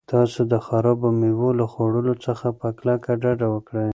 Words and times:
تاسو 0.11 0.39
د 0.51 0.53
خرابو 0.67 1.07
مېوو 1.19 1.49
له 1.59 1.65
خوړلو 1.71 2.13
څخه 2.25 2.47
په 2.59 2.67
کلکه 2.79 3.11
ډډه 3.21 3.47
وکړئ. 3.55 3.89